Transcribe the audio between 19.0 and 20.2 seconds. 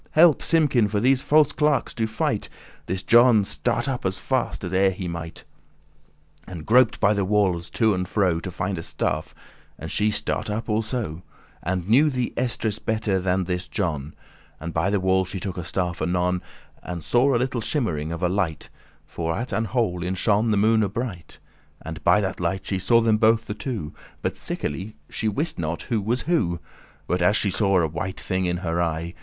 For at an hole in